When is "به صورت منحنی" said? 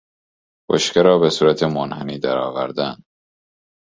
1.19-2.19